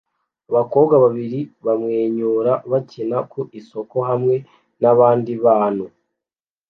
Abakobwa 0.49 0.95
babiri 1.03 1.39
bamwenyura 1.65 2.51
bakina 2.71 3.17
ku 3.31 3.39
isoko 3.59 3.95
hamwe 4.09 4.35
nabandi 4.81 5.31
bantu 5.45 5.85